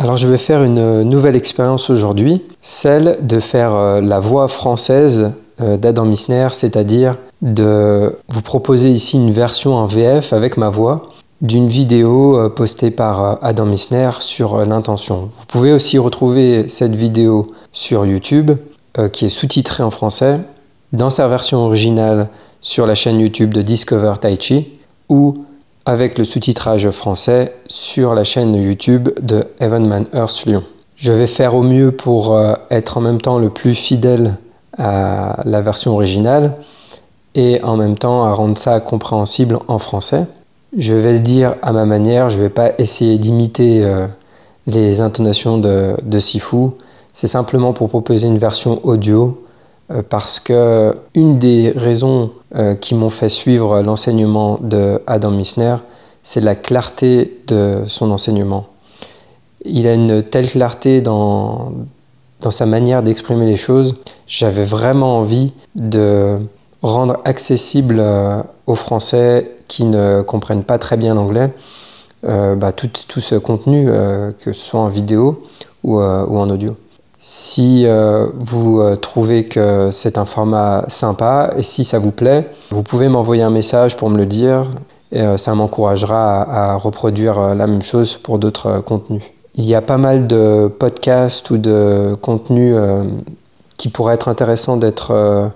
alors 0.00 0.16
je 0.16 0.26
vais 0.26 0.38
faire 0.38 0.62
une 0.62 1.02
nouvelle 1.02 1.36
expérience 1.36 1.90
aujourd'hui, 1.90 2.40
celle 2.62 3.18
de 3.20 3.38
faire 3.38 3.74
euh, 3.74 4.00
la 4.00 4.18
voix 4.18 4.48
française 4.48 5.34
euh, 5.60 5.76
d'Adam 5.76 6.06
Missner, 6.06 6.48
c'est-à-dire 6.52 7.18
de 7.42 8.16
vous 8.30 8.40
proposer 8.40 8.88
ici 8.88 9.18
une 9.18 9.30
version 9.30 9.74
en 9.74 9.84
VF 9.84 10.32
avec 10.32 10.56
ma 10.56 10.70
voix 10.70 11.10
d'une 11.42 11.68
vidéo 11.68 12.38
euh, 12.38 12.48
postée 12.48 12.90
par 12.90 13.44
Adam 13.44 13.66
Missner 13.66 14.10
sur 14.20 14.64
l'intention. 14.64 15.28
Vous 15.36 15.46
pouvez 15.46 15.70
aussi 15.70 15.98
retrouver 15.98 16.66
cette 16.68 16.96
vidéo 16.96 17.48
sur 17.72 18.06
YouTube 18.06 18.52
qui 19.12 19.26
est 19.26 19.28
sous-titrée 19.28 19.82
en 19.82 19.90
français 19.90 20.40
dans 20.94 21.10
sa 21.10 21.28
version 21.28 21.58
originale 21.58 22.30
sur 22.62 22.86
la 22.86 22.94
chaîne 22.94 23.20
YouTube 23.20 23.52
de 23.52 23.60
Discover 23.60 24.14
Tai 24.18 24.36
Chi 24.40 24.66
ou 25.10 25.44
avec 25.90 26.18
le 26.18 26.24
sous-titrage 26.24 26.88
français 26.92 27.52
sur 27.66 28.14
la 28.14 28.22
chaîne 28.22 28.54
YouTube 28.54 29.08
de 29.20 29.42
Evanman 29.58 30.06
Earth 30.14 30.44
Lyon. 30.46 30.62
Je 30.94 31.10
vais 31.10 31.26
faire 31.26 31.56
au 31.56 31.64
mieux 31.64 31.90
pour 31.90 32.32
euh, 32.32 32.54
être 32.70 32.98
en 32.98 33.00
même 33.00 33.20
temps 33.20 33.40
le 33.40 33.50
plus 33.50 33.74
fidèle 33.74 34.36
à 34.78 35.42
la 35.44 35.60
version 35.60 35.92
originale 35.94 36.52
et 37.34 37.60
en 37.64 37.76
même 37.76 37.98
temps 37.98 38.22
à 38.24 38.32
rendre 38.32 38.56
ça 38.56 38.78
compréhensible 38.78 39.58
en 39.66 39.80
français. 39.80 40.26
Je 40.78 40.94
vais 40.94 41.14
le 41.14 41.18
dire 41.18 41.56
à 41.60 41.72
ma 41.72 41.86
manière, 41.86 42.30
je 42.30 42.36
ne 42.36 42.42
vais 42.42 42.50
pas 42.50 42.70
essayer 42.78 43.18
d'imiter 43.18 43.82
euh, 43.82 44.06
les 44.68 45.00
intonations 45.00 45.58
de, 45.58 45.96
de 46.04 46.18
Sifu. 46.20 46.68
C'est 47.12 47.26
simplement 47.26 47.72
pour 47.72 47.88
proposer 47.88 48.28
une 48.28 48.38
version 48.38 48.78
audio 48.84 49.42
euh, 49.90 50.02
parce 50.08 50.38
que 50.38 50.94
une 51.16 51.40
des 51.40 51.72
raisons 51.74 52.30
euh, 52.54 52.74
qui 52.74 52.94
m'ont 52.94 53.10
fait 53.10 53.28
suivre 53.28 53.82
l'enseignement 53.82 54.58
de 54.60 55.00
Adam 55.06 55.30
Missner, 55.30 55.76
c'est 56.22 56.40
la 56.40 56.54
clarté 56.54 57.38
de 57.46 57.84
son 57.86 58.10
enseignement. 58.10 58.66
Il 59.64 59.86
a 59.86 59.94
une 59.94 60.22
telle 60.22 60.48
clarté 60.48 61.00
dans, 61.00 61.72
dans 62.40 62.50
sa 62.50 62.66
manière 62.66 63.02
d'exprimer 63.02 63.46
les 63.46 63.56
choses. 63.56 63.94
J'avais 64.26 64.64
vraiment 64.64 65.18
envie 65.18 65.52
de 65.74 66.38
rendre 66.82 67.18
accessible 67.24 67.98
euh, 68.00 68.42
aux 68.66 68.74
Français 68.74 69.52
qui 69.68 69.84
ne 69.84 70.22
comprennent 70.22 70.64
pas 70.64 70.78
très 70.78 70.96
bien 70.96 71.14
l'anglais 71.14 71.50
bah, 72.22 72.72
tout, 72.72 72.90
tout, 73.08 73.20
ce 73.20 73.36
contenu, 73.36 73.86
que 73.86 74.52
ce 74.52 74.52
soit 74.52 74.80
en 74.80 74.88
vidéo 74.88 75.46
ou 75.84 75.98
en 75.98 76.50
audio. 76.50 76.76
Si 77.22 77.84
euh, 77.84 78.28
vous 78.34 78.80
euh, 78.80 78.96
trouvez 78.96 79.44
que 79.44 79.90
c'est 79.90 80.16
un 80.16 80.24
format 80.24 80.86
sympa 80.88 81.50
et 81.54 81.62
si 81.62 81.84
ça 81.84 81.98
vous 81.98 82.12
plaît, 82.12 82.48
vous 82.70 82.82
pouvez 82.82 83.08
m'envoyer 83.08 83.42
un 83.42 83.50
message 83.50 83.94
pour 83.98 84.08
me 84.08 84.16
le 84.16 84.24
dire 84.24 84.66
et 85.12 85.20
euh, 85.20 85.36
ça 85.36 85.54
m'encouragera 85.54 86.72
à, 86.72 86.76
reproduire 86.76 87.54
la 87.54 87.66
même 87.66 87.82
chose 87.82 88.16
pour 88.16 88.38
d'autres 88.38 88.80
contenus. 88.80 89.22
Il 89.54 89.66
y 89.66 89.74
a 89.74 89.82
pas 89.82 89.98
mal 89.98 90.28
de 90.28 90.68
podcasts 90.78 91.50
ou 91.50 91.58
de 91.58 92.14
contenus 92.22 92.74
qui 93.76 93.90
pourraient 93.90 94.14
être 94.14 94.28
intéressants 94.28 94.78
d'être 94.78 95.50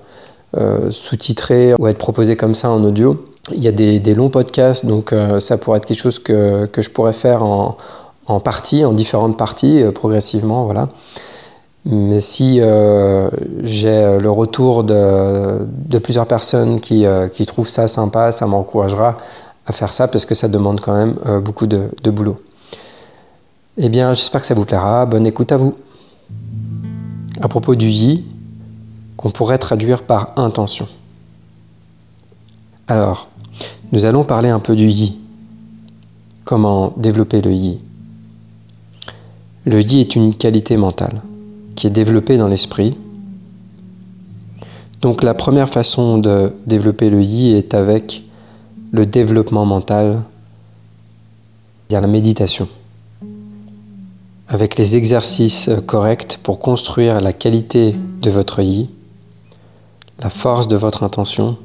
sous-titrés 0.91 1.75
ou 1.79 1.87
être 1.87 1.97
proposés 1.97 2.37
comme 2.37 2.55
ça 2.55 2.71
en 2.71 2.83
audio. 2.85 3.25
Il 3.53 3.63
y 3.63 3.69
a 3.69 3.73
des, 3.73 4.15
longs 4.15 4.31
podcasts, 4.31 4.85
donc 4.85 5.15
ça 5.39 5.57
pourrait 5.59 5.79
être 5.79 5.87
quelque 5.87 6.01
chose 6.01 6.19
que, 6.19 6.69
je 6.77 6.91
pourrais 6.91 7.13
faire 7.13 7.45
en, 7.45 7.77
en 8.27 8.41
parties, 8.41 8.85
en 8.85 8.93
différentes 8.93 9.39
parties, 9.39 9.85
progressivement. 9.95 10.65
Voilà. 10.65 10.89
Mais 11.87 12.21
si 12.21 12.61
euh, 12.61 13.29
j'ai 13.63 14.19
le 14.19 14.31
retour 14.31 14.85
de, 14.85 15.99
plusieurs 16.03 16.27
personnes 16.27 16.81
euh, 16.93 17.29
qui, 17.29 17.47
trouvent 17.47 17.69
ça 17.69 17.89
sympa, 17.89 18.33
ça 18.33 18.47
m'encouragera 18.47 19.19
à 19.67 19.73
faire 19.73 19.93
ça 19.93 20.09
parce 20.09 20.25
que 20.25 20.35
ça 20.35 20.49
demande 20.49 20.81
quand 20.81 20.95
même 20.95 21.17
euh, 21.27 21.41
beaucoup 21.41 21.67
de, 21.67 21.91
boulot. 22.11 22.41
Eh 23.77 23.89
bien, 23.89 24.13
j'espère 24.15 24.41
que 24.41 24.47
ça 24.47 24.55
vous 24.55 24.65
plaira. 24.65 25.05
Bonne 25.05 25.27
écoute 25.27 25.53
à 25.53 25.59
vous. 25.59 25.75
À 27.41 27.49
propos 27.49 27.75
du 27.75 27.89
yi, 27.89 28.25
qu'on 29.17 29.31
pourrait 29.31 29.59
traduire 29.59 30.05
par 30.05 30.33
intention. 30.37 30.89
Alors, 32.89 33.29
nous 33.93 34.07
allons 34.07 34.25
parler 34.25 34.49
un 34.49 34.61
peu 34.61 34.75
du 34.75 34.89
yi. 34.89 35.19
Comment 36.45 36.95
développer 36.97 37.43
le 37.43 37.53
yi? 37.53 37.81
Le 39.67 39.83
yi 39.83 40.01
est 40.01 40.17
une 40.17 40.35
qualité 40.35 40.77
mentale 40.77 41.21
qui 41.75 41.87
est 41.87 41.91
développé 41.91 42.37
dans 42.37 42.49
l'esprit. 42.49 42.97
Donc 45.01 45.23
la 45.23 45.35
première 45.35 45.69
façon 45.69 46.19
de 46.19 46.53
développer 46.67 47.11
le 47.11 47.23
yi 47.23 47.53
est 47.53 47.75
avec 47.75 48.25
le 48.93 49.07
développement 49.07 49.67
mental, 49.67 50.23
c'est-à-dire 51.89 52.01
la 52.01 52.13
méditation, 52.13 52.69
avec 54.49 54.79
les 54.79 54.97
exercices 54.97 55.69
corrects 55.87 56.39
pour 56.43 56.59
construire 56.59 57.21
la 57.21 57.33
qualité 57.33 57.95
de 58.23 58.31
votre 58.31 58.61
yi, 58.61 58.89
la 60.21 60.31
force 60.31 60.69
de 60.69 60.77
votre 60.77 61.03
intention 61.03 61.59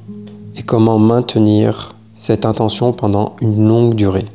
et 0.56 0.64
comment 0.64 1.00
maintenir 1.00 1.96
cette 2.16 2.46
intention 2.46 2.92
pendant 2.92 3.36
une 3.42 3.68
longue 3.68 3.96
durée. 3.96 4.26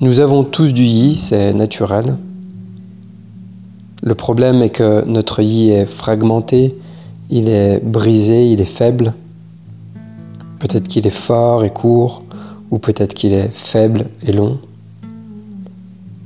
Nous 0.00 0.20
avons 0.20 0.44
tous 0.44 0.74
du 0.74 0.84
yi, 0.84 1.16
c'est 1.16 1.54
naturel, 1.54 2.18
le 4.02 4.14
problème 4.14 4.62
est 4.62 4.70
que 4.70 5.04
notre 5.06 5.42
yi 5.42 5.70
est 5.70 5.86
fragmenté, 5.86 6.76
il 7.30 7.48
est 7.48 7.80
brisé, 7.80 8.50
il 8.50 8.60
est 8.60 8.64
faible. 8.64 9.14
Peut-être 10.60 10.88
qu'il 10.88 11.06
est 11.06 11.10
fort 11.10 11.64
et 11.64 11.70
court, 11.70 12.22
ou 12.70 12.78
peut-être 12.78 13.14
qu'il 13.14 13.32
est 13.32 13.50
faible 13.52 14.06
et 14.22 14.32
long. 14.32 14.58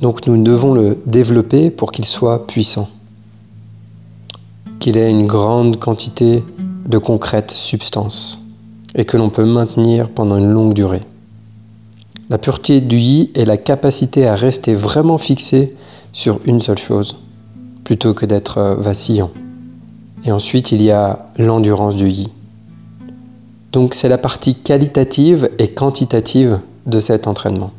Donc 0.01 0.27
nous 0.27 0.43
devons 0.43 0.75
le 0.75 0.99
développer 1.07 1.71
pour 1.71 1.93
qu'il 1.93 2.05
soit 2.05 2.47
puissant, 2.47 2.89
qu'il 4.79 4.99
ait 4.99 5.11
une 5.11 5.27
grande 5.27 5.79
quantité 5.79 6.43
de 6.87 6.99
concrète 6.99 7.53
substance 7.53 8.41
et 8.95 9.05
que 9.05 9.17
l'on 9.17 9.31
peut 9.31 9.47
maintenir 9.47 10.11
pendant 10.11 10.37
une 10.37 10.51
longue 10.51 10.75
durée. 10.75 11.03
La 12.29 12.39
pureté 12.39 12.81
du 12.81 12.99
yi 12.99 13.31
est 13.35 13.45
la 13.45 13.57
capacité 13.57 14.27
à 14.27 14.35
rester 14.35 14.75
vraiment 14.75 15.19
fixé 15.19 15.75
sur 16.13 16.41
une 16.45 16.61
seule 16.61 16.79
chose 16.79 17.17
plutôt 17.93 18.15
que 18.15 18.25
d'être 18.25 18.57
euh, 18.57 18.75
vacillant. 18.75 19.31
Et 20.25 20.33
ensuite, 20.33 20.73
il 20.73 20.81
y 20.81 20.91
a 20.91 21.27
l'endurance 21.37 21.95
du 21.95 22.09
yi. 22.09 22.31
Donc 23.71 23.93
c'est 23.93 24.09
la 24.09 24.17
partie 24.17 24.55
qualitative 24.55 25.51
et 25.59 25.69
quantitative 25.69 26.61
de 26.87 26.99
cet 27.01 27.27
entraînement. 27.27 27.71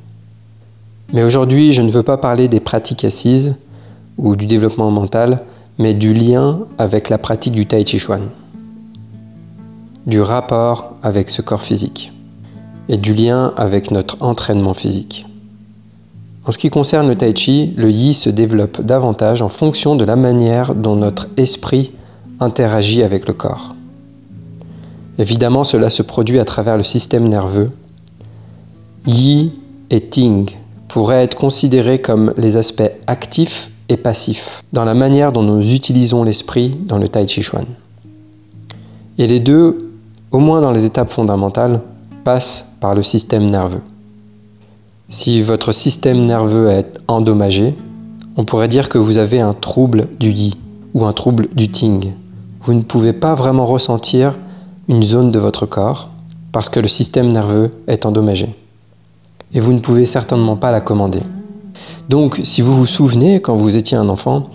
Mais 1.13 1.23
aujourd'hui, 1.23 1.73
je 1.73 1.81
ne 1.81 1.89
veux 1.89 2.03
pas 2.03 2.17
parler 2.17 2.47
des 2.47 2.59
pratiques 2.59 3.03
assises 3.03 3.55
ou 4.19 4.35
du 4.35 4.45
développement 4.45 4.91
mental, 4.91 5.41
mais 5.79 5.95
du 5.95 6.13
lien 6.13 6.59
avec 6.77 7.09
la 7.09 7.17
pratique 7.17 7.55
du 7.55 7.65
tai 7.65 7.83
chi 7.83 7.97
chuan, 7.97 8.29
du 10.05 10.21
rapport 10.21 10.93
avec 11.01 11.31
ce 11.31 11.41
corps 11.41 11.63
physique 11.63 12.11
et 12.87 12.97
du 12.97 13.15
lien 13.15 13.51
avec 13.57 13.89
notre 13.89 14.21
entraînement 14.21 14.75
physique. 14.75 15.25
En 16.45 16.51
ce 16.51 16.57
qui 16.57 16.69
concerne 16.69 17.07
le 17.07 17.15
tai 17.15 17.33
chi, 17.33 17.73
le 17.77 17.89
yi 17.89 18.13
se 18.13 18.29
développe 18.29 18.81
davantage 18.81 19.41
en 19.41 19.49
fonction 19.49 19.95
de 19.95 20.03
la 20.03 20.17
manière 20.17 20.75
dont 20.75 20.95
notre 20.95 21.27
esprit 21.37 21.91
interagit 22.39 23.01
avec 23.01 23.27
le 23.27 23.33
corps. 23.33 23.75
Évidemment, 25.17 25.63
cela 25.63 25.89
se 25.89 26.01
produit 26.01 26.39
à 26.39 26.45
travers 26.45 26.75
le 26.75 26.83
système 26.83 27.29
nerveux. 27.29 27.71
Yi 29.05 29.53
et 29.89 30.01
Ting 30.01 30.49
pourraient 30.87 31.23
être 31.23 31.35
considérés 31.35 31.99
comme 31.99 32.33
les 32.37 32.57
aspects 32.57 32.91
actifs 33.07 33.69
et 33.89 33.97
passifs 33.97 34.63
dans 34.73 34.85
la 34.85 34.93
manière 34.93 35.31
dont 35.31 35.43
nous 35.43 35.73
utilisons 35.73 36.23
l'esprit 36.23 36.75
dans 36.87 36.97
le 36.97 37.07
Tai 37.07 37.27
Chi 37.27 37.41
Chuan. 37.41 37.65
Et 39.17 39.27
les 39.27 39.39
deux, 39.39 39.91
au 40.31 40.39
moins 40.39 40.61
dans 40.61 40.71
les 40.71 40.85
étapes 40.85 41.11
fondamentales, 41.11 41.81
passent 42.23 42.73
par 42.79 42.95
le 42.95 43.03
système 43.03 43.49
nerveux. 43.49 43.81
Si 45.15 45.43
votre 45.43 45.71
système 45.71 46.25
nerveux 46.25 46.71
est 46.71 46.99
endommagé, 47.07 47.75
on 48.35 48.45
pourrait 48.45 48.67
dire 48.67 48.89
que 48.89 48.97
vous 48.97 49.19
avez 49.19 49.39
un 49.39 49.53
trouble 49.53 50.07
du 50.19 50.31
yi 50.31 50.57
ou 50.95 51.05
un 51.05 51.13
trouble 51.13 51.49
du 51.53 51.69
ting. 51.69 52.13
Vous 52.61 52.73
ne 52.73 52.81
pouvez 52.81 53.13
pas 53.13 53.35
vraiment 53.35 53.67
ressentir 53.67 54.35
une 54.87 55.03
zone 55.03 55.29
de 55.29 55.37
votre 55.37 55.67
corps 55.67 56.09
parce 56.51 56.67
que 56.67 56.79
le 56.79 56.87
système 56.87 57.31
nerveux 57.31 57.69
est 57.85 58.07
endommagé. 58.07 58.55
Et 59.53 59.59
vous 59.59 59.73
ne 59.73 59.81
pouvez 59.81 60.07
certainement 60.07 60.55
pas 60.55 60.71
la 60.71 60.81
commander. 60.81 61.21
Donc, 62.09 62.41
si 62.43 62.63
vous 62.63 62.73
vous 62.73 62.87
souvenez, 62.87 63.39
quand 63.39 63.55
vous 63.55 63.77
étiez 63.77 63.95
un 63.95 64.09
enfant, 64.09 64.49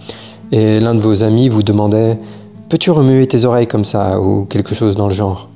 et 0.50 0.80
l'un 0.80 0.96
de 0.96 1.00
vos 1.00 1.22
amis 1.22 1.48
vous 1.48 1.62
demandait 1.62 2.18
Peux-tu 2.68 2.90
remuer 2.90 3.28
tes 3.28 3.44
oreilles 3.44 3.68
comme 3.68 3.84
ça 3.84 4.20
ou 4.20 4.44
quelque 4.46 4.74
chose 4.74 4.96
dans 4.96 5.06
le 5.06 5.14
genre? 5.14 5.50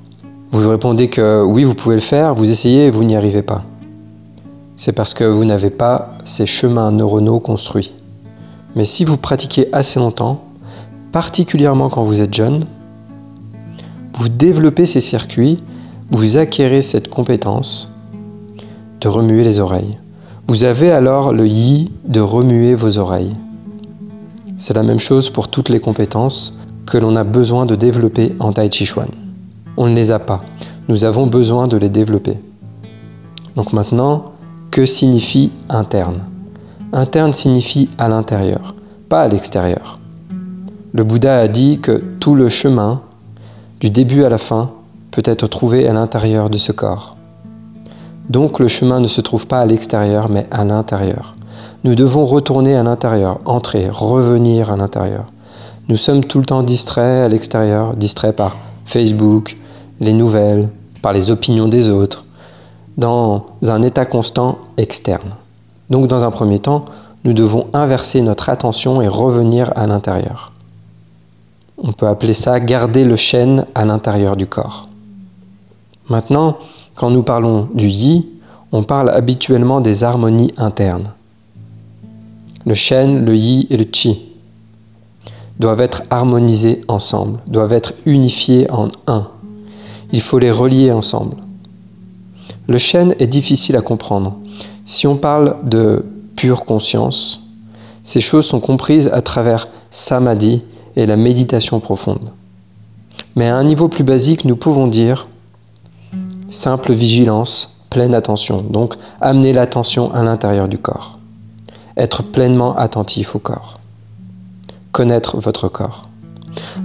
Vous 0.53 0.69
répondez 0.69 1.09
que 1.09 1.43
oui, 1.43 1.65
vous 1.65 1.75
pouvez 1.75 1.95
le 1.95 2.01
faire, 2.01 2.33
vous 2.33 2.49
essayez 2.49 2.85
et 2.85 2.89
vous 2.89 3.03
n'y 3.03 3.17
arrivez 3.17 3.41
pas. 3.41 3.65
C'est 4.85 4.91
parce 4.91 5.13
que 5.13 5.23
vous 5.23 5.45
n'avez 5.45 5.69
pas 5.69 6.09
ces 6.25 6.45
chemins 6.45 6.91
neuronaux 6.91 7.39
construits. 7.39 7.93
Mais 8.75 8.83
si 8.83 9.05
vous 9.05 9.15
pratiquez 9.15 9.69
assez 9.71 9.97
longtemps, 9.97 10.43
particulièrement 11.13 11.87
quand 11.87 12.03
vous 12.03 12.21
êtes 12.21 12.33
jeune, 12.33 12.65
vous 14.17 14.27
développez 14.27 14.85
ces 14.85 14.99
circuits, 14.99 15.57
vous 16.11 16.35
acquérez 16.35 16.81
cette 16.81 17.09
compétence 17.09 17.95
de 18.99 19.07
remuer 19.07 19.45
les 19.45 19.59
oreilles. 19.59 19.97
Vous 20.49 20.65
avez 20.65 20.91
alors 20.91 21.31
le 21.31 21.47
yi 21.47 21.89
de 22.03 22.19
remuer 22.19 22.75
vos 22.75 22.97
oreilles. 22.97 23.37
C'est 24.57 24.73
la 24.73 24.83
même 24.83 24.99
chose 24.99 25.29
pour 25.29 25.47
toutes 25.47 25.69
les 25.69 25.79
compétences 25.79 26.59
que 26.85 26.97
l'on 26.97 27.15
a 27.15 27.23
besoin 27.23 27.65
de 27.65 27.75
développer 27.75 28.35
en 28.41 28.51
Tai 28.51 28.69
Chi 28.69 28.85
Chuan. 28.85 29.07
On 29.77 29.87
ne 29.87 29.95
les 29.95 30.11
a 30.11 30.19
pas. 30.19 30.43
Nous 30.89 31.05
avons 31.05 31.25
besoin 31.25 31.69
de 31.69 31.77
les 31.77 31.87
développer. 31.87 32.37
Donc 33.55 33.71
maintenant, 33.71 34.32
que 34.73 34.87
signifie 34.87 35.51
interne 35.69 36.23
Interne 36.93 37.31
signifie 37.31 37.89
à 37.99 38.09
l'intérieur, 38.09 38.73
pas 39.07 39.21
à 39.21 39.27
l'extérieur. 39.27 39.99
Le 40.93 41.03
Bouddha 41.03 41.41
a 41.41 41.47
dit 41.47 41.77
que 41.77 42.03
tout 42.19 42.33
le 42.33 42.49
chemin, 42.49 43.01
du 43.79 43.91
début 43.91 44.23
à 44.23 44.29
la 44.29 44.39
fin, 44.39 44.71
peut 45.11 45.21
être 45.25 45.45
trouvé 45.45 45.87
à 45.87 45.93
l'intérieur 45.93 46.49
de 46.49 46.57
ce 46.57 46.71
corps. 46.71 47.15
Donc 48.29 48.57
le 48.57 48.67
chemin 48.67 48.99
ne 48.99 49.05
se 49.05 49.21
trouve 49.21 49.45
pas 49.45 49.59
à 49.59 49.67
l'extérieur, 49.67 50.27
mais 50.27 50.47
à 50.49 50.65
l'intérieur. 50.65 51.35
Nous 51.83 51.93
devons 51.93 52.25
retourner 52.25 52.75
à 52.75 52.81
l'intérieur, 52.81 53.41
entrer, 53.45 53.89
revenir 53.91 54.71
à 54.71 54.75
l'intérieur. 54.75 55.25
Nous 55.87 55.97
sommes 55.97 56.25
tout 56.25 56.39
le 56.39 56.45
temps 56.45 56.63
distraits 56.63 57.25
à 57.25 57.29
l'extérieur, 57.29 57.95
distraits 57.95 58.35
par 58.35 58.57
Facebook, 58.85 59.55
les 59.99 60.13
nouvelles, 60.13 60.67
par 61.03 61.13
les 61.13 61.29
opinions 61.29 61.67
des 61.67 61.89
autres, 61.89 62.25
dans 62.97 63.45
un 63.67 63.81
état 63.81 64.05
constant 64.05 64.59
externe. 64.77 65.31
Donc 65.89 66.07
dans 66.07 66.23
un 66.23 66.31
premier 66.31 66.59
temps, 66.59 66.85
nous 67.23 67.33
devons 67.33 67.67
inverser 67.73 68.21
notre 68.21 68.49
attention 68.49 69.01
et 69.01 69.07
revenir 69.07 69.71
à 69.75 69.87
l'intérieur. 69.87 70.51
On 71.77 71.91
peut 71.91 72.07
appeler 72.07 72.33
ça 72.33 72.59
garder 72.59 73.03
le 73.03 73.15
chêne 73.15 73.65
à 73.75 73.85
l'intérieur 73.85 74.35
du 74.35 74.45
corps. 74.45 74.87
Maintenant, 76.09 76.57
quand 76.95 77.09
nous 77.09 77.23
parlons 77.23 77.69
du 77.73 77.87
yi, 77.87 78.27
on 78.71 78.83
parle 78.83 79.09
habituellement 79.09 79.81
des 79.81 80.03
harmonies 80.03 80.53
internes. 80.57 81.11
Le 82.65 82.75
shen, 82.75 83.25
le 83.25 83.35
yi 83.35 83.67
et 83.69 83.77
le 83.77 83.85
chi 83.91 84.21
doivent 85.59 85.81
être 85.81 86.03
harmonisés 86.09 86.81
ensemble, 86.87 87.39
doivent 87.47 87.73
être 87.73 87.93
unifiés 88.05 88.69
en 88.71 88.89
un. 89.07 89.27
Il 90.11 90.21
faut 90.21 90.39
les 90.39 90.51
relier 90.51 90.91
ensemble. 90.91 91.37
Le 92.67 92.77
shen 92.77 93.15
est 93.19 93.27
difficile 93.27 93.75
à 93.75 93.81
comprendre. 93.81 94.37
Si 94.85 95.07
on 95.07 95.15
parle 95.15 95.57
de 95.63 96.05
pure 96.35 96.63
conscience, 96.63 97.41
ces 98.03 98.21
choses 98.21 98.45
sont 98.45 98.59
comprises 98.59 99.09
à 99.13 99.21
travers 99.21 99.67
samadhi 99.89 100.63
et 100.95 101.05
la 101.05 101.17
méditation 101.17 101.79
profonde. 101.79 102.31
Mais 103.35 103.49
à 103.49 103.55
un 103.55 103.63
niveau 103.63 103.87
plus 103.87 104.03
basique, 104.03 104.45
nous 104.45 104.55
pouvons 104.55 104.87
dire 104.87 105.27
simple 106.49 106.93
vigilance, 106.93 107.77
pleine 107.89 108.13
attention. 108.13 108.61
Donc 108.61 108.95
amener 109.21 109.53
l'attention 109.53 110.13
à 110.13 110.23
l'intérieur 110.23 110.67
du 110.67 110.77
corps. 110.77 111.19
Être 111.97 112.23
pleinement 112.23 112.75
attentif 112.75 113.35
au 113.35 113.39
corps. 113.39 113.79
Connaître 114.91 115.37
votre 115.37 115.67
corps. 115.67 116.09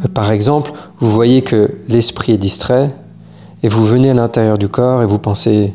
Euh, 0.04 0.08
par 0.08 0.30
exemple, 0.30 0.72
vous 0.98 1.10
voyez 1.10 1.42
que 1.42 1.78
l'esprit 1.88 2.32
est 2.32 2.38
distrait 2.38 2.94
et 3.62 3.68
vous 3.68 3.84
venez 3.84 4.10
à 4.10 4.14
l'intérieur 4.14 4.58
du 4.58 4.68
corps 4.68 5.02
et 5.02 5.06
vous 5.06 5.18
pensez 5.18 5.74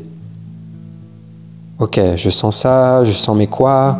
Ok, 1.78 2.00
je 2.16 2.30
sens 2.30 2.56
ça, 2.58 3.04
je 3.04 3.10
sens 3.10 3.36
mes 3.36 3.48
quoi, 3.48 3.98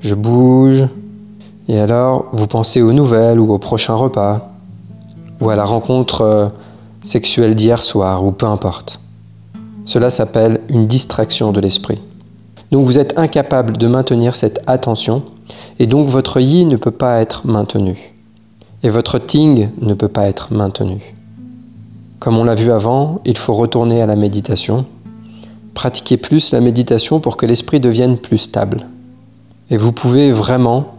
je 0.00 0.14
bouge. 0.14 0.88
Et 1.68 1.78
alors, 1.78 2.26
vous 2.32 2.46
pensez 2.46 2.80
aux 2.80 2.92
nouvelles 2.92 3.38
ou 3.38 3.52
au 3.52 3.58
prochain 3.58 3.94
repas, 3.94 4.50
ou 5.40 5.50
à 5.50 5.56
la 5.56 5.64
rencontre 5.64 6.22
euh, 6.22 6.48
sexuelle 7.02 7.54
d'hier 7.54 7.82
soir, 7.82 8.24
ou 8.24 8.32
peu 8.32 8.46
importe. 8.46 9.00
Cela 9.84 10.08
s'appelle 10.08 10.60
une 10.68 10.86
distraction 10.86 11.52
de 11.52 11.60
l'esprit. 11.60 12.00
Donc 12.70 12.86
vous 12.86 12.98
êtes 12.98 13.18
incapable 13.18 13.76
de 13.76 13.86
maintenir 13.86 14.34
cette 14.36 14.60
attention 14.66 15.22
et 15.78 15.86
donc 15.86 16.08
votre 16.08 16.40
yi 16.40 16.64
ne 16.64 16.76
peut 16.76 16.90
pas 16.90 17.20
être 17.20 17.46
maintenu. 17.46 18.14
Et 18.82 18.88
votre 18.88 19.18
ting 19.18 19.68
ne 19.80 19.94
peut 19.94 20.08
pas 20.08 20.26
être 20.26 20.52
maintenu. 20.52 21.14
Comme 22.20 22.36
on 22.36 22.44
l'a 22.44 22.54
vu 22.54 22.70
avant, 22.70 23.22
il 23.24 23.38
faut 23.38 23.54
retourner 23.54 24.02
à 24.02 24.06
la 24.06 24.14
méditation, 24.14 24.84
pratiquer 25.72 26.18
plus 26.18 26.52
la 26.52 26.60
méditation 26.60 27.18
pour 27.18 27.38
que 27.38 27.46
l'esprit 27.46 27.80
devienne 27.80 28.18
plus 28.18 28.36
stable. 28.36 28.86
Et 29.70 29.78
vous 29.78 29.92
pouvez 29.92 30.30
vraiment 30.30 30.96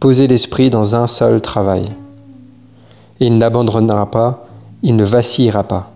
poser 0.00 0.26
l'esprit 0.26 0.70
dans 0.70 0.96
un 0.96 1.06
seul 1.06 1.40
travail. 1.40 1.84
Et 3.20 3.26
il 3.28 3.38
n'abandonnera 3.38 4.10
pas, 4.10 4.48
il 4.82 4.96
ne 4.96 5.04
vacillera 5.04 5.62
pas. 5.62 5.92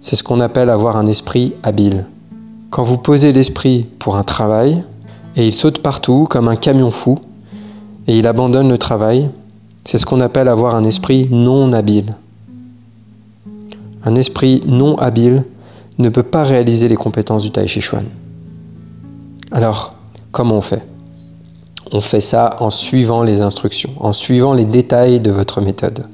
C'est 0.00 0.16
ce 0.16 0.24
qu'on 0.24 0.40
appelle 0.40 0.68
avoir 0.68 0.96
un 0.96 1.06
esprit 1.06 1.52
habile. 1.62 2.06
Quand 2.70 2.82
vous 2.82 2.98
posez 2.98 3.32
l'esprit 3.32 3.86
pour 4.00 4.16
un 4.16 4.24
travail, 4.24 4.82
et 5.36 5.46
il 5.46 5.54
saute 5.54 5.78
partout 5.78 6.26
comme 6.28 6.48
un 6.48 6.56
camion 6.56 6.90
fou, 6.90 7.20
et 8.08 8.18
il 8.18 8.26
abandonne 8.26 8.68
le 8.68 8.78
travail, 8.78 9.30
c'est 9.84 9.98
ce 9.98 10.06
qu'on 10.06 10.20
appelle 10.20 10.48
avoir 10.48 10.74
un 10.74 10.82
esprit 10.82 11.28
non 11.30 11.72
habile. 11.72 12.16
Un 14.04 14.14
esprit 14.14 14.62
non 14.66 14.96
habile 14.98 15.44
ne 15.98 16.08
peut 16.08 16.22
pas 16.22 16.42
réaliser 16.42 16.88
les 16.88 16.96
compétences 16.96 17.42
du 17.42 17.50
Tai 17.50 17.66
Chi 17.66 17.80
Chuan. 17.80 18.04
Alors, 19.52 19.94
comment 20.32 20.56
on 20.56 20.60
fait? 20.60 20.86
On 21.92 22.00
fait 22.00 22.20
ça 22.20 22.56
en 22.60 22.70
suivant 22.70 23.22
les 23.22 23.40
instructions, 23.40 23.90
en 23.98 24.12
suivant 24.12 24.54
les 24.54 24.64
détails 24.64 25.20
de 25.20 25.30
votre 25.30 25.60
méthode 25.60 26.06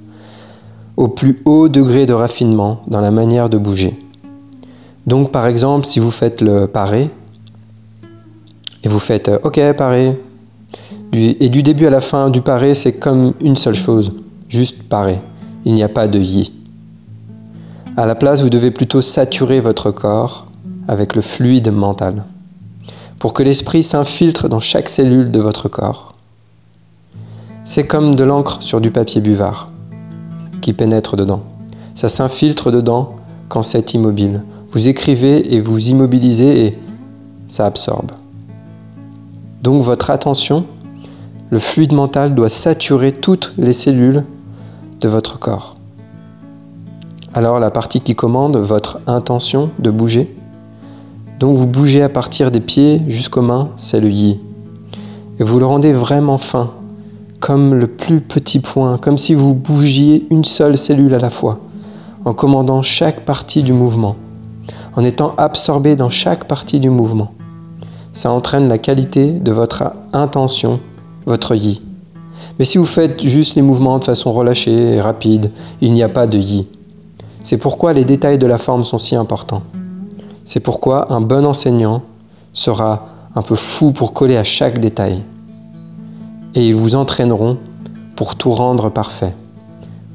au 0.97 1.09
plus 1.09 1.41
haut 1.45 1.69
degré 1.69 2.07
de 2.07 2.13
raffinement 2.13 2.81
dans 2.87 3.01
la 3.01 3.11
manière 3.11 3.49
de 3.49 3.59
bouger. 3.59 3.99
Donc 5.07 5.31
par 5.31 5.47
exemple, 5.47 5.87
si 5.87 6.01
vous 6.01 6.11
faites 6.11 6.41
le 6.41 6.67
paré, 6.67 7.11
et 8.83 8.89
vous 8.89 8.99
faites 8.99 9.29
euh, 9.29 9.39
OK, 9.45 9.61
paré, 9.77 10.17
et 11.13 11.49
du 11.49 11.63
début 11.63 11.87
à 11.87 11.91
la 11.91 12.01
fin 12.01 12.31
du 12.31 12.43
paré, 12.43 12.75
c'est 12.75 12.95
comme 12.95 13.33
une 13.41 13.57
seule 13.57 13.75
chose, 13.75 14.13
juste 14.49 14.83
paré. 14.83 15.19
Il 15.65 15.75
n'y 15.75 15.83
a 15.83 15.89
pas 15.89 16.09
de 16.09 16.19
yi. 16.19 16.53
À 17.99 18.05
la 18.05 18.15
place, 18.15 18.43
vous 18.43 18.51
devez 18.51 18.71
plutôt 18.71 19.01
saturer 19.01 19.61
votre 19.61 19.91
corps 19.91 20.49
avec 20.87 21.17
le 21.17 21.23
fluide 21.23 21.73
mental, 21.73 22.25
pour 23.19 23.33
que 23.33 23.43
l'esprit 23.43 23.83
s'infiltre 23.83 24.51
dans 24.51 24.61
chaque 24.61 24.91
cellule 24.91 25.31
de 25.31 25.41
votre 25.41 25.71
corps. 25.71 26.13
C'est 27.65 27.87
comme 27.87 28.15
de 28.15 28.23
l'encre 28.23 28.59
sur 28.63 28.83
du 28.83 28.91
papier 28.91 29.23
buvard 29.23 29.71
qui 30.61 30.75
pénètre 30.75 31.17
dedans. 31.17 31.43
Ça 31.95 32.09
s'infiltre 32.09 32.71
dedans 32.71 33.17
quand 33.49 33.63
c'est 33.63 33.95
immobile. 33.95 34.43
Vous 34.73 34.89
écrivez 34.89 35.55
et 35.55 35.61
vous 35.63 35.89
immobilisez 35.89 36.67
et 36.67 36.79
ça 37.49 37.65
absorbe. 37.65 38.13
Donc 39.63 39.83
votre 39.83 40.11
attention, 40.11 40.67
le 41.49 41.59
fluide 41.59 41.95
mental 41.95 42.35
doit 42.35 42.51
saturer 42.51 43.13
toutes 43.13 43.55
les 43.57 43.73
cellules 43.73 44.25
de 45.01 45.09
votre 45.09 45.39
corps. 45.39 45.76
Alors 47.37 47.61
la 47.61 47.71
partie 47.71 48.01
qui 48.01 48.15
commande 48.15 48.57
votre 48.57 48.99
intention 49.07 49.69
de 49.79 49.91
bouger, 49.91 50.35
donc 51.39 51.55
vous 51.59 51.67
bougez 51.67 52.03
à 52.03 52.09
partir 52.09 52.51
des 52.51 52.61
pieds 52.61 53.03
jusqu'aux 53.09 53.43
mains, 53.43 53.69
c'est 53.77 54.01
le 54.01 54.09
yi. 54.09 54.41
Et 55.39 55.45
vous 55.45 55.59
le 55.59 55.67
rendez 55.67 55.93
vraiment 55.93 56.39
fin, 56.39 56.71
comme 57.39 57.75
le 57.75 57.89
plus 57.89 58.23
petit 58.23 58.59
point, 58.59 58.97
comme 58.97 59.19
si 59.19 59.35
vous 59.35 59.53
bougiez 59.53 60.27
une 60.31 60.47
seule 60.47 60.79
cellule 60.79 61.13
à 61.13 61.19
la 61.19 61.29
fois, 61.29 61.59
en 62.25 62.33
commandant 62.33 62.81
chaque 62.81 63.27
partie 63.27 63.63
du 63.63 63.75
mouvement, 63.75 64.17
en 64.95 65.05
étant 65.05 65.35
absorbé 65.37 65.95
dans 65.95 66.09
chaque 66.09 66.49
partie 66.49 66.81
du 66.81 66.89
mouvement. 66.89 67.33
Ça 68.15 68.31
entraîne 68.31 68.67
la 68.67 68.79
qualité 68.79 69.31
de 69.31 69.53
votre 69.53 69.93
intention, 70.15 70.81
votre 71.27 71.55
yi. 71.55 71.83
Mais 72.59 72.65
si 72.65 72.79
vous 72.79 72.87
faites 72.87 73.27
juste 73.27 73.57
les 73.57 73.63
mouvements 73.63 73.99
de 73.99 74.05
façon 74.05 74.33
relâchée 74.33 74.95
et 74.95 75.01
rapide, 75.03 75.51
il 75.83 75.93
n'y 75.93 76.03
a 76.03 76.09
pas 76.09 76.27
de 76.27 76.39
yi. 76.39 76.67
C'est 77.47 77.59
pourquoi 77.59 77.93
les 77.93 78.05
détails 78.05 78.39
de 78.39 78.47
la 78.49 78.59
forme 78.59 78.83
sont 78.83 78.99
si 78.99 79.15
importants. 79.15 79.63
C'est 80.45 80.59
pourquoi 80.59 81.13
un 81.13 81.21
bon 81.21 81.47
enseignant 81.47 82.03
sera 82.53 83.07
un 83.37 83.43
peu 83.43 83.55
fou 83.55 83.93
pour 83.93 84.13
coller 84.13 84.37
à 84.37 84.43
chaque 84.43 84.81
détail 84.81 85.23
et 86.57 86.67
ils 86.67 86.75
vous 86.75 86.97
entraîneront 86.97 87.57
pour 88.17 88.35
tout 88.35 88.51
rendre 88.51 88.91
parfait. 88.91 89.37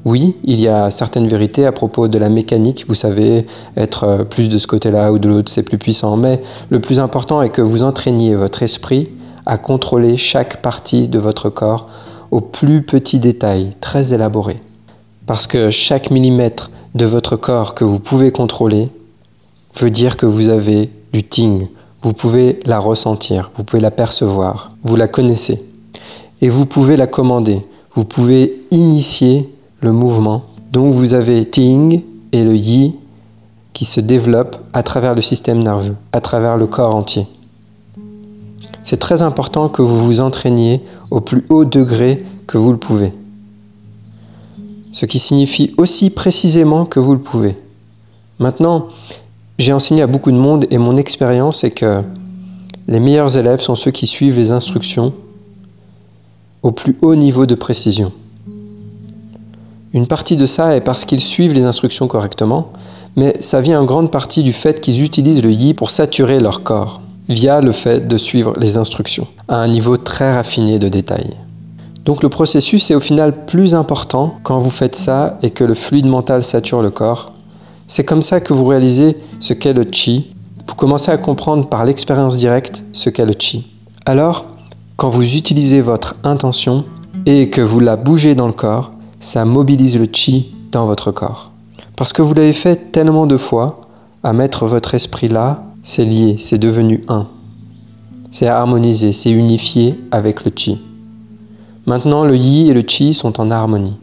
Oui, 0.03 0.35
il 0.43 0.59
y 0.59 0.67
a 0.67 0.91
certaines 0.91 1.29
vérités 1.29 1.65
à 1.65 1.71
propos 1.71 2.09
de 2.09 2.17
la 2.17 2.27
mécanique, 2.27 2.83
vous 2.89 2.95
savez, 2.95 3.45
être 3.77 4.25
plus 4.29 4.49
de 4.49 4.57
ce 4.57 4.67
côté-là 4.67 5.13
ou 5.13 5.17
de 5.17 5.29
l'autre, 5.29 5.49
c'est 5.49 5.63
plus 5.63 5.77
puissant, 5.77 6.17
mais 6.17 6.41
le 6.69 6.81
plus 6.81 6.99
important 6.99 7.41
est 7.41 7.49
que 7.49 7.61
vous 7.61 7.83
entraîniez 7.83 8.35
votre 8.35 8.61
esprit 8.61 9.07
à 9.45 9.57
contrôler 9.57 10.17
chaque 10.17 10.61
partie 10.61 11.07
de 11.07 11.17
votre 11.17 11.49
corps 11.49 11.87
au 12.29 12.41
plus 12.41 12.81
petit 12.81 13.19
détail, 13.19 13.69
très 13.79 14.13
élaboré. 14.13 14.61
Parce 15.27 15.47
que 15.47 15.69
chaque 15.69 16.11
millimètre 16.11 16.71
de 16.95 17.05
votre 17.05 17.35
corps 17.35 17.73
que 17.73 17.83
vous 17.83 17.99
pouvez 17.99 18.31
contrôler 18.31 18.89
veut 19.79 19.91
dire 19.91 20.17
que 20.17 20.25
vous 20.25 20.49
avez 20.49 20.89
du 21.13 21.23
ting. 21.23 21.67
Vous 22.01 22.13
pouvez 22.13 22.59
la 22.65 22.79
ressentir, 22.79 23.51
vous 23.55 23.63
pouvez 23.63 23.81
la 23.81 23.91
percevoir, 23.91 24.71
vous 24.83 24.95
la 24.95 25.07
connaissez. 25.07 25.63
Et 26.41 26.49
vous 26.49 26.65
pouvez 26.65 26.97
la 26.97 27.07
commander, 27.07 27.61
vous 27.93 28.05
pouvez 28.05 28.63
initier 28.71 29.49
le 29.79 29.91
mouvement. 29.91 30.43
Donc 30.71 30.93
vous 30.93 31.13
avez 31.13 31.45
ting 31.45 32.03
et 32.31 32.43
le 32.43 32.55
yi 32.55 32.95
qui 33.73 33.85
se 33.85 33.99
développent 33.99 34.57
à 34.73 34.83
travers 34.83 35.15
le 35.15 35.21
système 35.21 35.61
nerveux, 35.61 35.95
à 36.11 36.21
travers 36.21 36.57
le 36.57 36.67
corps 36.67 36.95
entier. 36.95 37.27
C'est 38.83 38.97
très 38.97 39.21
important 39.21 39.69
que 39.69 39.81
vous 39.81 40.05
vous 40.05 40.19
entraîniez 40.19 40.81
au 41.11 41.21
plus 41.21 41.45
haut 41.49 41.65
degré 41.65 42.25
que 42.47 42.57
vous 42.57 42.71
le 42.71 42.77
pouvez. 42.77 43.13
Ce 44.91 45.05
qui 45.05 45.19
signifie 45.19 45.73
aussi 45.77 46.09
précisément 46.09 46.85
que 46.85 46.99
vous 46.99 47.13
le 47.13 47.19
pouvez. 47.19 47.57
Maintenant, 48.39 48.87
j'ai 49.57 49.73
enseigné 49.73 50.01
à 50.01 50.07
beaucoup 50.07 50.31
de 50.31 50.37
monde 50.37 50.65
et 50.71 50.77
mon 50.77 50.97
expérience 50.97 51.63
est 51.63 51.71
que 51.71 52.01
les 52.87 52.99
meilleurs 52.99 53.37
élèves 53.37 53.61
sont 53.61 53.75
ceux 53.75 53.91
qui 53.91 54.07
suivent 54.07 54.37
les 54.37 54.51
instructions 54.51 55.13
au 56.63 56.71
plus 56.71 56.97
haut 57.01 57.15
niveau 57.15 57.45
de 57.45 57.55
précision. 57.55 58.11
Une 59.93 60.07
partie 60.07 60.37
de 60.37 60.45
ça 60.45 60.75
est 60.75 60.81
parce 60.81 61.05
qu'ils 61.05 61.19
suivent 61.19 61.53
les 61.53 61.63
instructions 61.63 62.07
correctement, 62.07 62.71
mais 63.15 63.33
ça 63.39 63.61
vient 63.61 63.81
en 63.81 63.85
grande 63.85 64.11
partie 64.11 64.43
du 64.43 64.53
fait 64.53 64.79
qu'ils 64.79 65.03
utilisent 65.03 65.43
le 65.43 65.51
yi 65.51 65.73
pour 65.73 65.89
saturer 65.89 66.39
leur 66.39 66.63
corps 66.63 67.01
via 67.29 67.61
le 67.61 67.71
fait 67.71 68.07
de 68.07 68.17
suivre 68.17 68.53
les 68.57 68.77
instructions 68.77 69.27
à 69.47 69.57
un 69.57 69.67
niveau 69.67 69.97
très 69.97 70.33
raffiné 70.33 70.79
de 70.79 70.89
détail. 70.89 71.29
Donc 72.05 72.23
le 72.23 72.29
processus 72.29 72.89
est 72.89 72.95
au 72.95 72.99
final 72.99 73.45
plus 73.45 73.75
important 73.75 74.39
quand 74.43 74.59
vous 74.59 74.69
faites 74.69 74.95
ça 74.95 75.37
et 75.41 75.51
que 75.51 75.63
le 75.63 75.73
fluide 75.73 76.07
mental 76.07 76.43
sature 76.43 76.81
le 76.81 76.91
corps. 76.91 77.33
C'est 77.87 78.05
comme 78.05 78.21
ça 78.21 78.39
que 78.39 78.53
vous 78.53 78.65
réalisez 78.65 79.17
ce 79.39 79.53
qu'est 79.53 79.73
le 79.73 79.85
chi. 79.91 80.33
Vous 80.67 80.75
commencez 80.75 81.11
à 81.11 81.17
comprendre 81.17 81.67
par 81.67 81.85
l'expérience 81.85 82.37
directe 82.37 82.83
ce 82.91 83.09
qu'est 83.09 83.25
le 83.25 83.33
chi. 83.37 83.67
Alors, 84.05 84.45
quand 84.95 85.09
vous 85.09 85.35
utilisez 85.35 85.81
votre 85.81 86.15
intention 86.23 86.85
et 87.25 87.49
que 87.49 87.61
vous 87.61 87.79
la 87.79 87.97
bougez 87.97 88.33
dans 88.33 88.47
le 88.47 88.53
corps, 88.53 88.91
ça 89.19 89.45
mobilise 89.45 89.99
le 89.99 90.07
chi 90.11 90.55
dans 90.71 90.85
votre 90.85 91.11
corps. 91.11 91.51
Parce 91.95 92.13
que 92.13 92.21
vous 92.21 92.33
l'avez 92.33 92.53
fait 92.53 92.91
tellement 92.91 93.27
de 93.27 93.37
fois, 93.37 93.81
à 94.23 94.33
mettre 94.33 94.65
votre 94.65 94.95
esprit 94.95 95.27
là, 95.27 95.63
c'est 95.83 96.05
lié, 96.05 96.37
c'est 96.39 96.57
devenu 96.57 97.03
un. 97.07 97.27
C'est 98.31 98.47
harmonisé, 98.47 99.11
c'est 99.11 99.31
unifié 99.31 99.99
avec 100.11 100.45
le 100.45 100.51
chi. 100.55 100.79
Maintenant, 101.85 102.23
le 102.23 102.35
yi 102.35 102.69
et 102.69 102.73
le 102.73 102.83
chi 102.85 103.13
sont 103.13 103.41
en 103.41 103.49
harmonie. 103.49 103.97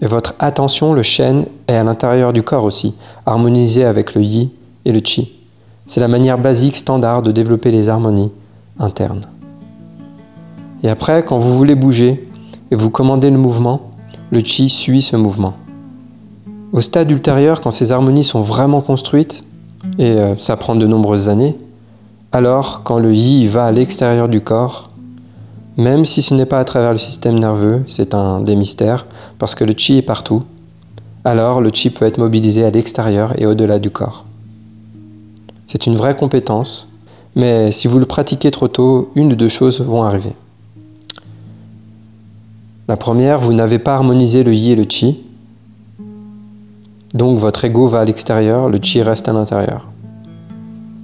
Et 0.00 0.06
votre 0.06 0.34
attention, 0.38 0.92
le 0.92 1.02
shen, 1.02 1.46
est 1.66 1.74
à 1.74 1.84
l'intérieur 1.84 2.32
du 2.32 2.42
corps 2.42 2.64
aussi, 2.64 2.94
harmonisé 3.26 3.84
avec 3.84 4.14
le 4.14 4.22
yi 4.22 4.50
et 4.84 4.92
le 4.92 5.00
chi. 5.02 5.38
C'est 5.86 6.00
la 6.00 6.08
manière 6.08 6.38
basique 6.38 6.76
standard 6.76 7.22
de 7.22 7.32
développer 7.32 7.70
les 7.70 7.88
harmonies 7.88 8.30
internes. 8.78 9.22
Et 10.82 10.88
après, 10.88 11.24
quand 11.24 11.38
vous 11.38 11.54
voulez 11.54 11.74
bouger 11.74 12.28
et 12.70 12.76
vous 12.76 12.90
commandez 12.90 13.30
le 13.30 13.38
mouvement, 13.38 13.90
le 14.30 14.40
chi 14.40 14.68
suit 14.68 15.02
ce 15.02 15.16
mouvement. 15.16 15.54
Au 16.72 16.80
stade 16.80 17.10
ultérieur, 17.10 17.60
quand 17.60 17.70
ces 17.70 17.92
harmonies 17.92 18.24
sont 18.24 18.42
vraiment 18.42 18.80
construites, 18.80 19.44
et 19.98 20.10
euh, 20.10 20.36
ça 20.38 20.56
prend 20.56 20.76
de 20.76 20.86
nombreuses 20.86 21.28
années, 21.28 21.56
alors 22.30 22.82
quand 22.82 22.98
le 22.98 23.14
yi 23.14 23.46
va 23.46 23.64
à 23.64 23.72
l'extérieur 23.72 24.28
du 24.28 24.42
corps, 24.42 24.87
même 25.78 26.04
si 26.04 26.22
ce 26.22 26.34
n'est 26.34 26.44
pas 26.44 26.58
à 26.58 26.64
travers 26.64 26.92
le 26.92 26.98
système 26.98 27.38
nerveux, 27.38 27.84
c'est 27.86 28.12
un 28.12 28.40
des 28.40 28.56
mystères, 28.56 29.06
parce 29.38 29.54
que 29.54 29.62
le 29.62 29.74
chi 29.76 29.98
est 29.98 30.02
partout, 30.02 30.42
alors 31.24 31.60
le 31.60 31.70
chi 31.72 31.90
peut 31.90 32.04
être 32.04 32.18
mobilisé 32.18 32.64
à 32.64 32.70
l'extérieur 32.70 33.40
et 33.40 33.46
au-delà 33.46 33.78
du 33.78 33.90
corps. 33.90 34.24
C'est 35.68 35.86
une 35.86 35.94
vraie 35.94 36.16
compétence, 36.16 36.92
mais 37.36 37.70
si 37.70 37.86
vous 37.86 38.00
le 38.00 38.06
pratiquez 38.06 38.50
trop 38.50 38.66
tôt, 38.66 39.12
une 39.14 39.28
de 39.28 39.36
deux 39.36 39.48
choses 39.48 39.80
vont 39.80 40.02
arriver. 40.02 40.32
La 42.88 42.96
première, 42.96 43.38
vous 43.38 43.52
n'avez 43.52 43.78
pas 43.78 43.94
harmonisé 43.94 44.42
le 44.42 44.54
yi 44.54 44.72
et 44.72 44.76
le 44.76 44.86
chi, 44.88 45.22
donc 47.14 47.38
votre 47.38 47.64
ego 47.64 47.86
va 47.86 48.00
à 48.00 48.04
l'extérieur, 48.04 48.68
le 48.68 48.80
chi 48.82 49.00
reste 49.00 49.28
à 49.28 49.32
l'intérieur. 49.32 49.86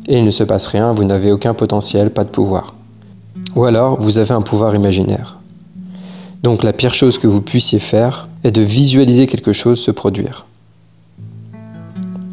Et 0.09 0.19
il 0.19 0.25
ne 0.25 0.31
se 0.31 0.43
passe 0.43 0.66
rien, 0.66 0.93
vous 0.93 1.04
n'avez 1.04 1.31
aucun 1.31 1.54
potentiel, 1.54 2.11
pas 2.11 2.25
de 2.25 2.31
pouvoir. 2.31 2.74
Ou 3.54 3.64
alors, 3.64 4.00
vous 4.00 4.18
avez 4.18 4.32
un 4.32 4.42
pouvoir 4.42 4.74
imaginaire. 4.74 5.38
Donc 6.42 6.62
la 6.62 6.72
pire 6.72 6.92
chose 6.92 7.18
que 7.18 7.26
vous 7.26 7.40
puissiez 7.40 7.78
faire 7.78 8.28
est 8.44 8.50
de 8.50 8.60
visualiser 8.60 9.26
quelque 9.26 9.52
chose 9.52 9.80
se 9.80 9.90
produire. 9.90 10.44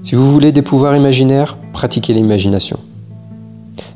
Si 0.04 0.16
vous 0.16 0.30
voulez 0.30 0.52
des 0.52 0.62
pouvoirs 0.62 0.96
imaginaires, 0.96 1.58
pratiquez 1.72 2.14
l'imagination. 2.14 2.78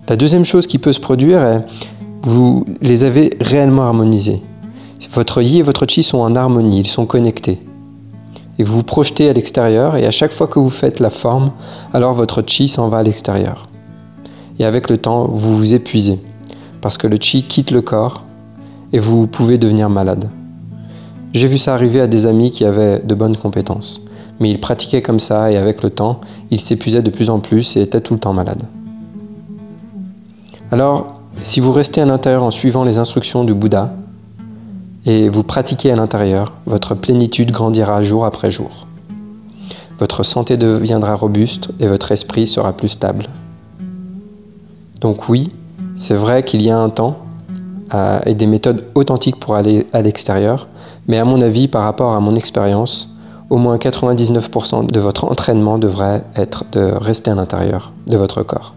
La 0.08 0.16
deuxième 0.16 0.46
chose 0.46 0.68
qui 0.68 0.78
peut 0.78 0.94
se 0.94 1.00
produire 1.00 1.42
est 1.42 1.66
vous 2.22 2.64
les 2.82 3.04
avez 3.04 3.32
réellement 3.42 3.84
harmonisés. 3.84 4.42
Votre 5.12 5.42
yi 5.42 5.60
et 5.60 5.64
votre 5.64 5.86
chi 5.86 6.04
sont 6.04 6.20
en 6.20 6.36
harmonie, 6.36 6.80
ils 6.80 6.88
sont 6.88 7.06
connectés. 7.06 7.60
Et 8.58 8.64
vous 8.64 8.76
vous 8.76 8.84
projetez 8.84 9.30
à 9.30 9.34
l'extérieur 9.34 9.98
et 9.98 10.06
à 10.06 10.12
chaque 10.12 10.32
fois 10.32 10.48
que 10.48 10.60
vous 10.60 10.70
faites 10.70 11.00
la 11.00 11.10
forme, 11.10 11.52
alors 11.94 12.14
votre 12.14 12.44
chi 12.46 12.68
s'en 12.68 12.88
va 12.88 13.00
à 13.00 13.04
l'extérieur. 13.04 13.68
Et 14.60 14.66
avec 14.66 14.90
le 14.90 14.98
temps, 14.98 15.28
vous 15.28 15.58
vous 15.58 15.74
épuisez 15.74 16.20
parce 16.86 17.00
que 17.00 17.08
le 17.08 17.18
chi 17.20 17.42
quitte 17.42 17.72
le 17.72 17.82
corps 17.82 18.22
et 18.94 19.00
vous 19.00 19.26
pouvez 19.26 19.58
devenir 19.58 19.90
malade. 19.90 20.30
J'ai 21.34 21.48
vu 21.48 21.58
ça 21.58 21.74
arriver 21.74 22.00
à 22.00 22.06
des 22.06 22.28
amis 22.28 22.52
qui 22.52 22.64
avaient 22.64 23.00
de 23.00 23.16
bonnes 23.16 23.38
compétences, 23.38 24.04
mais 24.40 24.52
ils 24.52 24.60
pratiquaient 24.60 25.02
comme 25.02 25.20
ça 25.20 25.52
et 25.52 25.58
avec 25.58 25.82
le 25.82 25.90
temps, 25.90 26.22
ils 26.52 26.60
s'épuisaient 26.60 27.02
de 27.02 27.10
plus 27.10 27.32
en 27.32 27.40
plus 27.40 27.76
et 27.76 27.82
étaient 27.82 28.02
tout 28.02 28.14
le 28.14 28.20
temps 28.20 28.34
malades. 28.34 28.62
Alors, 30.72 31.22
si 31.42 31.60
vous 31.60 31.72
restez 31.72 32.02
à 32.02 32.06
l'intérieur 32.06 32.44
en 32.44 32.52
suivant 32.52 32.84
les 32.84 33.00
instructions 33.00 33.44
du 33.44 33.56
Bouddha 33.56 33.92
et 35.08 35.28
vous 35.28 35.42
pratiquez 35.42 35.90
à 35.90 35.96
l'intérieur, 35.96 36.54
votre 36.68 36.94
plénitude 36.94 37.50
grandira 37.50 38.04
jour 38.04 38.26
après 38.26 38.52
jour. 38.52 38.86
Votre 39.98 40.22
santé 40.22 40.56
deviendra 40.56 41.16
robuste 41.16 41.70
et 41.80 41.88
votre 41.88 42.12
esprit 42.12 42.46
sera 42.46 42.74
plus 42.74 42.90
stable. 42.90 43.26
Donc 45.02 45.30
oui, 45.30 45.50
c'est 45.96 46.16
vrai 46.16 46.44
qu'il 46.44 46.62
y 46.62 46.70
a 46.70 46.78
un 46.78 46.90
temps 46.90 47.18
euh, 47.94 48.20
et 48.26 48.34
des 48.34 48.48
méthodes 48.48 48.86
authentiques 48.96 49.40
pour 49.40 49.56
aller 49.56 49.88
à 49.94 50.02
l'extérieur, 50.02 50.68
mais 51.08 51.18
à 51.18 51.26
mon 51.26 51.42
avis, 51.42 51.68
par 51.68 51.84
rapport 51.84 52.14
à 52.14 52.20
mon 52.20 52.36
expérience, 52.36 53.16
au 53.50 53.58
moins 53.58 53.78
99% 53.78 54.88
de 54.92 55.00
votre 55.00 55.26
entraînement 55.26 55.78
devrait 55.78 56.24
être 56.36 56.66
de 56.72 56.80
rester 56.80 57.32
à 57.32 57.36
l'intérieur 57.36 57.92
de 58.08 58.18
votre 58.18 58.44
corps. 58.44 58.74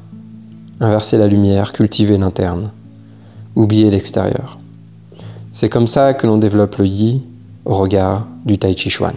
Inverser 0.81 1.19
la 1.19 1.27
lumière, 1.27 1.73
cultiver 1.73 2.19
l'interne, 2.19 2.71
oublier 3.57 3.91
l'extérieur. 3.91 4.59
C'est 5.53 5.69
comme 5.69 5.87
ça 5.87 6.15
que 6.15 6.27
l'on 6.27 6.37
développe 6.37 6.77
le 6.77 6.87
yi 6.87 7.23
au 7.65 7.75
regard 7.75 8.27
du 8.45 8.59
Tai 8.59 8.77
Chi 8.77 8.91
Chuan. 8.91 9.15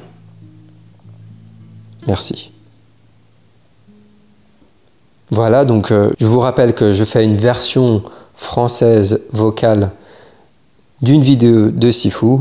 Merci. 2.07 2.50
Voilà, 5.31 5.63
donc 5.63 5.91
euh, 5.91 6.11
je 6.19 6.27
vous 6.27 6.39
rappelle 6.41 6.73
que 6.73 6.91
je 6.91 7.05
fais 7.05 7.23
une 7.23 7.37
version 7.37 8.03
française 8.35 9.21
vocale 9.31 9.91
d'une 11.01 11.21
vidéo 11.21 11.71
de 11.71 11.89
Sifu. 11.89 12.39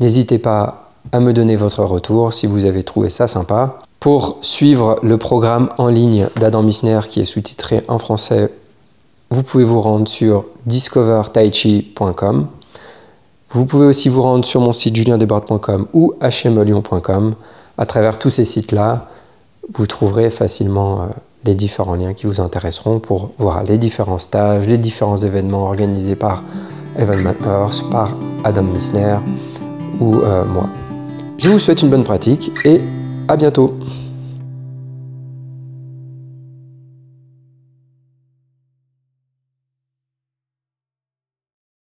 N'hésitez 0.00 0.38
pas 0.38 0.90
à 1.12 1.20
me 1.20 1.32
donner 1.32 1.54
votre 1.54 1.84
retour 1.84 2.32
si 2.34 2.48
vous 2.48 2.66
avez 2.66 2.82
trouvé 2.82 3.08
ça 3.08 3.28
sympa. 3.28 3.78
Pour 4.00 4.38
suivre 4.42 4.98
le 5.02 5.16
programme 5.16 5.70
en 5.78 5.86
ligne 5.88 6.28
d'Adam 6.36 6.62
Missner 6.62 7.00
qui 7.08 7.20
est 7.20 7.24
sous-titré 7.24 7.84
en 7.86 7.98
français, 8.00 8.52
vous 9.30 9.44
pouvez 9.44 9.64
vous 9.64 9.80
rendre 9.80 10.08
sur 10.08 10.44
discovertaichi.com. 10.66 12.48
Vous 13.50 13.64
pouvez 13.66 13.86
aussi 13.86 14.08
vous 14.08 14.22
rendre 14.22 14.44
sur 14.44 14.60
mon 14.60 14.72
site 14.72 14.96
juliendebord.com 14.96 15.86
ou 15.92 16.14
hmlyon.com. 16.20 17.34
À 17.78 17.86
travers 17.86 18.18
tous 18.18 18.30
ces 18.30 18.44
sites-là, 18.44 19.08
vous 19.72 19.86
trouverez 19.86 20.30
facilement 20.30 21.02
euh, 21.02 21.06
les 21.44 21.54
différents 21.54 21.94
liens 21.94 22.14
qui 22.14 22.26
vous 22.26 22.40
intéresseront 22.40 23.00
pour 23.00 23.30
voir 23.38 23.64
les 23.64 23.78
différents 23.78 24.18
stages, 24.18 24.66
les 24.66 24.78
différents 24.78 25.16
événements 25.16 25.64
organisés 25.64 26.16
par 26.16 26.42
Evan 26.96 27.34
Earth, 27.44 27.84
par 27.90 28.16
Adam 28.44 28.62
Missner 28.62 29.18
ou 30.00 30.20
euh, 30.20 30.44
moi. 30.44 30.68
Je 31.38 31.48
vous 31.48 31.58
souhaite 31.58 31.82
une 31.82 31.90
bonne 31.90 32.04
pratique 32.04 32.50
et 32.64 32.80
à 33.28 33.36
bientôt 33.36 33.74